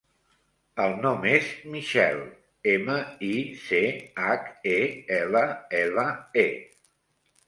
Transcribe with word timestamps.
El 0.83 0.93
nom 1.01 1.25
és 1.31 1.49
Michelle: 1.73 2.23
ema, 2.71 2.95
i, 3.27 3.33
ce, 3.65 3.81
hac, 4.23 4.47
e, 4.71 4.79
ela, 5.19 5.45
ela, 5.81 6.07
e. 6.45 6.47